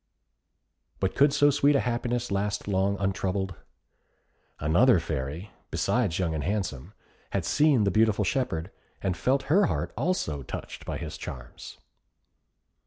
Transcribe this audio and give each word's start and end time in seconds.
But 0.99 1.13
could 1.13 1.31
so 1.31 1.51
sweet 1.51 1.75
a 1.75 1.79
happiness 1.79 2.31
last 2.31 2.67
long 2.67 2.97
untroubled? 2.99 3.53
Another 4.59 4.99
Fairy, 4.99 5.51
besides 5.69 6.17
Young 6.17 6.33
and 6.33 6.43
Handsome, 6.43 6.93
had 7.33 7.45
seen 7.45 7.83
the 7.83 7.91
beautiful 7.91 8.25
shepherd, 8.25 8.71
and 9.03 9.15
felt 9.15 9.43
her 9.43 9.67
heart 9.67 9.93
also 9.95 10.41
touched 10.41 10.85
by 10.87 10.97
his 10.97 11.19
charms. 11.19 11.77